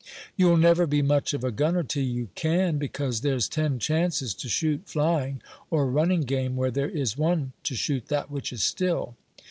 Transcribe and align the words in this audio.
"You'll 0.35 0.57
never 0.57 0.87
be 0.87 1.03
much 1.03 1.31
of 1.35 1.43
a 1.43 1.51
gunner 1.51 1.83
till 1.83 2.01
you 2.03 2.29
can, 2.33 2.79
because 2.79 3.21
there's 3.21 3.47
ten 3.47 3.77
chances 3.77 4.33
to 4.33 4.49
shoot 4.49 4.87
flying 4.87 5.43
or 5.69 5.85
running 5.85 6.21
game 6.21 6.55
where 6.55 6.71
there 6.71 6.89
is 6.89 7.19
one 7.19 7.53
to 7.65 7.75
shoot 7.75 8.07
that 8.07 8.31
which 8.31 8.51
is 8.51 8.63
still. 8.63 9.15